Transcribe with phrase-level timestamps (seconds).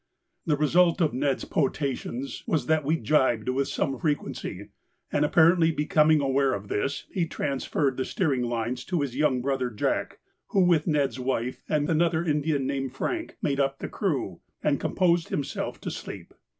[0.47, 4.69] The result of Ned's potations was that we gybed with some frequency,
[5.11, 9.69] and, apparently becoming aware of this, he transferred the steering lines to his young brother
[9.69, 10.17] Jack,
[10.47, 15.29] who, with Ned's wife and another Indian named Frank, made up the crew, and composed
[15.29, 16.33] himself to sleep.